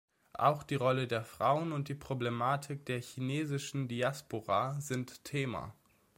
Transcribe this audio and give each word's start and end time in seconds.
Auch 0.33 0.63
die 0.63 0.73
Rolle 0.73 1.07
der 1.07 1.23
Frauen 1.23 1.71
und 1.71 1.87
die 1.87 1.93
Problematik 1.93 2.87
der 2.87 3.03
chinesischen 3.03 3.87
Diaspora 3.87 4.81
sind 4.81 5.23
Thema. 5.23 5.75